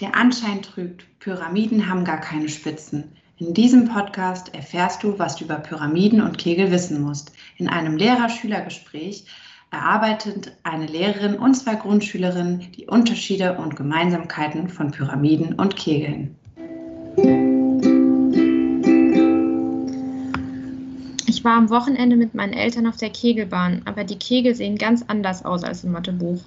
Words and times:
Der 0.00 0.16
Anschein 0.16 0.62
trügt, 0.62 1.04
Pyramiden 1.20 1.86
haben 1.86 2.04
gar 2.06 2.20
keine 2.20 2.48
Spitzen. 2.48 3.12
In 3.36 3.52
diesem 3.52 3.86
Podcast 3.86 4.54
erfährst 4.54 5.02
du, 5.02 5.18
was 5.18 5.36
du 5.36 5.44
über 5.44 5.56
Pyramiden 5.56 6.22
und 6.22 6.38
Kegel 6.38 6.70
wissen 6.70 7.02
musst. 7.02 7.32
In 7.58 7.68
einem 7.68 7.98
Lehrer-Schüler-Gespräch 7.98 9.26
erarbeitet 9.70 10.56
eine 10.62 10.86
Lehrerin 10.86 11.34
und 11.34 11.52
zwei 11.54 11.74
Grundschülerinnen 11.74 12.72
die 12.72 12.86
Unterschiede 12.86 13.58
und 13.58 13.76
Gemeinsamkeiten 13.76 14.70
von 14.70 14.90
Pyramiden 14.90 15.52
und 15.52 15.76
Kegeln. 15.76 16.34
Ich 21.26 21.44
war 21.44 21.58
am 21.58 21.68
Wochenende 21.68 22.16
mit 22.16 22.34
meinen 22.34 22.54
Eltern 22.54 22.86
auf 22.86 22.96
der 22.96 23.10
Kegelbahn, 23.10 23.82
aber 23.84 24.04
die 24.04 24.18
Kegel 24.18 24.54
sehen 24.54 24.78
ganz 24.78 25.04
anders 25.08 25.44
aus 25.44 25.62
als 25.62 25.84
im 25.84 25.92
Mathebuch. 25.92 26.40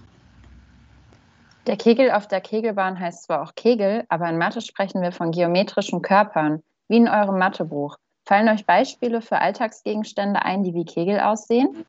Der 1.65 1.77
Kegel 1.77 2.11
auf 2.11 2.27
der 2.27 2.41
Kegelbahn 2.41 2.99
heißt 2.99 3.23
zwar 3.23 3.41
auch 3.41 3.55
Kegel, 3.55 4.03
aber 4.09 4.27
in 4.29 4.37
Mathe 4.37 4.59
sprechen 4.59 5.01
wir 5.01 5.13
von 5.13 5.31
geometrischen 5.31 6.01
Körpern, 6.01 6.61
wie 6.89 6.97
in 6.97 7.07
eurem 7.07 7.37
Mathebuch. 7.37 7.95
Fallen 8.25 8.49
euch 8.49 8.65
Beispiele 8.65 9.21
für 9.21 9.39
Alltagsgegenstände 9.39 10.43
ein, 10.43 10.63
die 10.63 10.73
wie 10.73 10.83
Kegel 10.83 11.21
aussehen? 11.21 11.85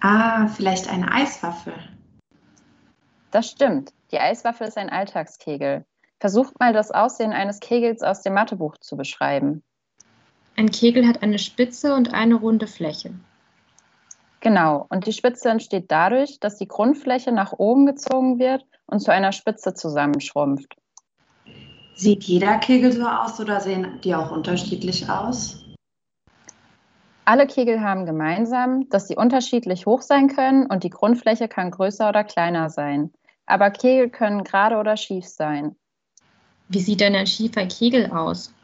Ah, 0.00 0.48
vielleicht 0.48 0.88
eine 0.88 1.12
Eiswaffel. 1.12 1.74
Das 3.30 3.50
stimmt. 3.50 3.92
Die 4.12 4.18
Eiswaffel 4.18 4.66
ist 4.66 4.78
ein 4.78 4.90
Alltagskegel. 4.90 5.84
Versucht 6.18 6.58
mal 6.58 6.72
das 6.72 6.90
Aussehen 6.90 7.32
eines 7.32 7.60
Kegels 7.60 8.02
aus 8.02 8.22
dem 8.22 8.34
Mathebuch 8.34 8.78
zu 8.78 8.96
beschreiben. 8.96 9.62
Ein 10.56 10.70
Kegel 10.70 11.06
hat 11.06 11.22
eine 11.22 11.38
Spitze 11.38 11.94
und 11.94 12.14
eine 12.14 12.34
runde 12.34 12.66
Fläche. 12.66 13.12
Genau, 14.40 14.86
und 14.88 15.06
die 15.06 15.12
Spitze 15.12 15.50
entsteht 15.50 15.90
dadurch, 15.90 16.40
dass 16.40 16.56
die 16.56 16.68
Grundfläche 16.68 17.30
nach 17.30 17.52
oben 17.52 17.84
gezogen 17.84 18.38
wird 18.38 18.64
und 18.86 19.00
zu 19.00 19.12
einer 19.12 19.32
Spitze 19.32 19.74
zusammenschrumpft. 19.74 20.76
Sieht 21.94 22.24
jeder 22.24 22.56
Kegel 22.58 22.92
so 22.92 23.06
aus 23.06 23.38
oder 23.38 23.60
sehen 23.60 24.00
die 24.02 24.14
auch 24.14 24.30
unterschiedlich 24.30 25.08
aus? 25.10 25.62
Alle 27.26 27.46
Kegel 27.46 27.82
haben 27.82 28.06
gemeinsam, 28.06 28.88
dass 28.88 29.06
sie 29.06 29.16
unterschiedlich 29.16 29.84
hoch 29.84 30.00
sein 30.00 30.28
können 30.28 30.66
und 30.66 30.82
die 30.82 30.90
Grundfläche 30.90 31.46
kann 31.46 31.70
größer 31.70 32.08
oder 32.08 32.24
kleiner 32.24 32.70
sein. 32.70 33.12
Aber 33.44 33.70
Kegel 33.70 34.08
können 34.08 34.42
gerade 34.42 34.78
oder 34.78 34.96
schief 34.96 35.26
sein. 35.26 35.76
Wie 36.68 36.80
sieht 36.80 37.00
denn 37.00 37.14
ein 37.14 37.26
schiefer 37.26 37.66
Kegel 37.66 38.10
aus? 38.10 38.54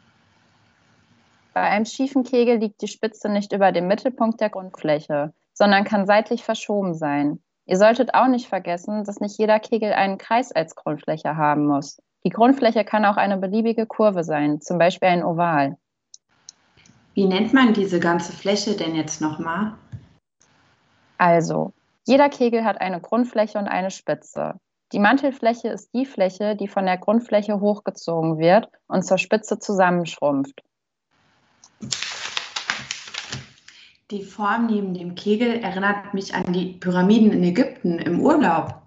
Bei 1.53 1.61
einem 1.61 1.85
schiefen 1.85 2.23
Kegel 2.23 2.57
liegt 2.57 2.81
die 2.81 2.87
Spitze 2.87 3.29
nicht 3.29 3.53
über 3.53 3.71
dem 3.71 3.87
Mittelpunkt 3.87 4.41
der 4.41 4.49
Grundfläche, 4.49 5.33
sondern 5.57 5.83
kann 5.83 6.05
seitlich 6.05 6.43
verschoben 6.43 6.93
sein. 6.93 7.39
Ihr 7.65 7.77
solltet 7.77 8.13
auch 8.13 8.27
nicht 8.27 8.47
vergessen, 8.47 9.03
dass 9.03 9.19
nicht 9.19 9.39
jeder 9.39 9.59
Kegel 9.59 9.91
einen 9.91 10.19
Kreis 10.19 10.51
als 10.51 10.75
Grundfläche 10.75 11.35
haben 11.35 11.65
muss. 11.65 11.99
Die 12.23 12.29
Grundfläche 12.29 12.85
kann 12.85 13.05
auch 13.05 13.17
eine 13.17 13.37
beliebige 13.37 13.87
Kurve 13.87 14.23
sein, 14.23 14.61
zum 14.61 14.77
Beispiel 14.77 15.09
ein 15.09 15.23
Oval. 15.23 15.77
Wie 17.15 17.25
nennt 17.25 17.53
man 17.53 17.73
diese 17.73 17.99
ganze 17.99 18.31
Fläche 18.31 18.75
denn 18.75 18.95
jetzt 18.95 19.19
nochmal? 19.19 19.73
Also, 21.17 21.73
jeder 22.05 22.29
Kegel 22.29 22.63
hat 22.63 22.79
eine 22.79 23.01
Grundfläche 23.01 23.57
und 23.57 23.67
eine 23.67 23.89
Spitze. 23.89 24.59
Die 24.93 24.99
Mantelfläche 24.99 25.69
ist 25.69 25.93
die 25.93 26.05
Fläche, 26.05 26.55
die 26.55 26.67
von 26.67 26.85
der 26.85 26.97
Grundfläche 26.97 27.59
hochgezogen 27.59 28.37
wird 28.37 28.69
und 28.87 29.03
zur 29.03 29.17
Spitze 29.17 29.57
zusammenschrumpft. 29.57 30.61
Die 34.09 34.23
Form 34.23 34.67
neben 34.67 34.93
dem 34.93 35.15
Kegel 35.15 35.59
erinnert 35.61 36.13
mich 36.13 36.33
an 36.33 36.53
die 36.53 36.77
Pyramiden 36.79 37.33
in 37.33 37.43
Ägypten 37.43 37.99
im 37.99 38.21
Urlaub. 38.21 38.81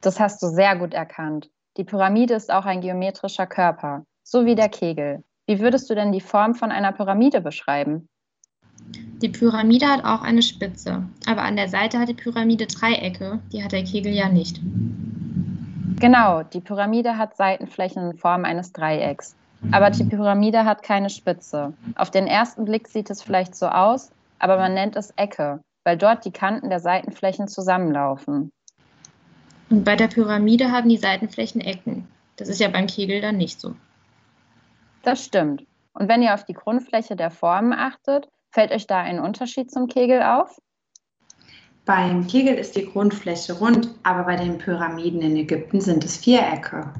Das 0.00 0.18
hast 0.18 0.42
du 0.42 0.48
sehr 0.48 0.74
gut 0.74 0.92
erkannt. 0.92 1.50
Die 1.76 1.84
Pyramide 1.84 2.34
ist 2.34 2.50
auch 2.50 2.64
ein 2.64 2.80
geometrischer 2.80 3.46
Körper, 3.46 4.04
so 4.24 4.44
wie 4.44 4.56
der 4.56 4.70
Kegel. 4.70 5.22
Wie 5.46 5.60
würdest 5.60 5.88
du 5.88 5.94
denn 5.94 6.10
die 6.10 6.20
Form 6.20 6.56
von 6.56 6.72
einer 6.72 6.90
Pyramide 6.90 7.40
beschreiben? 7.40 8.08
Die 9.22 9.28
Pyramide 9.28 9.86
hat 9.86 10.04
auch 10.04 10.22
eine 10.22 10.42
Spitze, 10.42 11.04
aber 11.26 11.42
an 11.42 11.54
der 11.54 11.68
Seite 11.68 12.00
hat 12.00 12.08
die 12.08 12.14
Pyramide 12.14 12.66
Dreiecke, 12.66 13.38
die 13.52 13.62
hat 13.62 13.70
der 13.70 13.84
Kegel 13.84 14.12
ja 14.12 14.28
nicht. 14.28 14.60
Genau, 16.00 16.42
die 16.42 16.60
Pyramide 16.60 17.18
hat 17.18 17.36
Seitenflächen 17.36 18.10
in 18.10 18.16
Form 18.16 18.44
eines 18.44 18.72
Dreiecks. 18.72 19.36
Aber 19.72 19.90
die 19.90 20.04
Pyramide 20.04 20.64
hat 20.64 20.82
keine 20.82 21.10
Spitze. 21.10 21.72
Auf 21.96 22.10
den 22.10 22.26
ersten 22.26 22.64
Blick 22.64 22.88
sieht 22.88 23.10
es 23.10 23.22
vielleicht 23.22 23.54
so 23.54 23.66
aus, 23.66 24.10
aber 24.38 24.56
man 24.56 24.74
nennt 24.74 24.96
es 24.96 25.10
Ecke, 25.16 25.60
weil 25.84 25.96
dort 25.96 26.24
die 26.24 26.30
Kanten 26.30 26.70
der 26.70 26.80
Seitenflächen 26.80 27.48
zusammenlaufen. 27.48 28.50
Und 29.70 29.84
bei 29.84 29.96
der 29.96 30.08
Pyramide 30.08 30.70
haben 30.70 30.88
die 30.88 30.96
Seitenflächen 30.96 31.60
Ecken. 31.60 32.06
Das 32.36 32.48
ist 32.48 32.60
ja 32.60 32.68
beim 32.68 32.86
Kegel 32.86 33.20
dann 33.20 33.36
nicht 33.36 33.60
so. 33.60 33.74
Das 35.02 35.24
stimmt. 35.24 35.64
Und 35.92 36.08
wenn 36.08 36.22
ihr 36.22 36.34
auf 36.34 36.44
die 36.44 36.54
Grundfläche 36.54 37.16
der 37.16 37.30
Formen 37.30 37.72
achtet, 37.72 38.28
fällt 38.50 38.70
euch 38.70 38.86
da 38.86 38.98
ein 38.98 39.18
Unterschied 39.18 39.70
zum 39.70 39.88
Kegel 39.88 40.22
auf? 40.22 40.56
Beim 41.84 42.26
Kegel 42.26 42.54
ist 42.54 42.76
die 42.76 42.86
Grundfläche 42.86 43.54
rund, 43.54 43.88
aber 44.02 44.24
bei 44.24 44.36
den 44.36 44.58
Pyramiden 44.58 45.22
in 45.22 45.36
Ägypten 45.36 45.80
sind 45.80 46.04
es 46.04 46.18
Vierecke. 46.18 46.92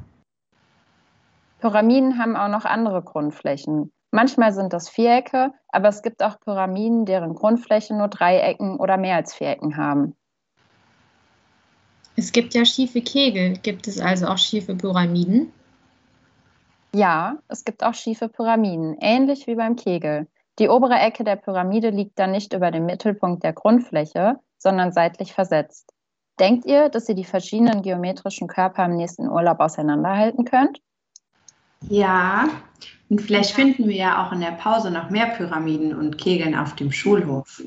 Pyramiden 1.59 2.17
haben 2.17 2.35
auch 2.35 2.47
noch 2.47 2.65
andere 2.65 3.01
Grundflächen. 3.01 3.91
Manchmal 4.11 4.53
sind 4.53 4.73
das 4.73 4.89
Vierecke, 4.89 5.51
aber 5.67 5.89
es 5.89 6.01
gibt 6.01 6.23
auch 6.23 6.39
Pyramiden, 6.39 7.05
deren 7.05 7.35
Grundfläche 7.35 7.95
nur 7.95 8.07
Dreiecken 8.07 8.77
oder 8.79 8.97
mehr 8.97 9.17
als 9.17 9.35
Vierecken 9.35 9.77
haben. 9.77 10.15
Es 12.15 12.31
gibt 12.31 12.53
ja 12.53 12.65
schiefe 12.65 13.01
Kegel. 13.01 13.53
Gibt 13.57 13.87
es 13.87 13.99
also 13.99 14.27
auch 14.27 14.37
schiefe 14.37 14.75
Pyramiden? 14.75 15.53
Ja, 16.93 17.37
es 17.47 17.63
gibt 17.63 17.83
auch 17.83 17.93
schiefe 17.93 18.29
Pyramiden, 18.29 18.97
ähnlich 18.99 19.45
wie 19.45 19.55
beim 19.55 19.75
Kegel. 19.75 20.27
Die 20.57 20.69
obere 20.69 20.95
Ecke 20.95 21.23
der 21.23 21.35
Pyramide 21.35 21.91
liegt 21.91 22.17
dann 22.17 22.31
nicht 22.31 22.53
über 22.53 22.71
dem 22.71 22.85
Mittelpunkt 22.85 23.43
der 23.43 23.53
Grundfläche, 23.53 24.39
sondern 24.57 24.91
seitlich 24.91 25.33
versetzt. 25.33 25.93
Denkt 26.39 26.65
ihr, 26.65 26.89
dass 26.89 27.07
ihr 27.07 27.15
die 27.15 27.25
verschiedenen 27.25 27.83
geometrischen 27.83 28.47
Körper 28.47 28.85
im 28.85 28.95
nächsten 28.95 29.29
Urlaub 29.29 29.59
auseinanderhalten 29.59 30.45
könnt? 30.45 30.81
Ja, 31.87 32.49
und 33.09 33.21
vielleicht 33.21 33.51
finden 33.51 33.87
wir 33.87 33.95
ja 33.95 34.25
auch 34.25 34.31
in 34.31 34.41
der 34.41 34.51
Pause 34.51 34.91
noch 34.91 35.09
mehr 35.09 35.27
Pyramiden 35.27 35.95
und 35.95 36.17
Kegeln 36.17 36.55
auf 36.55 36.75
dem 36.75 36.91
Schulhof. 36.91 37.61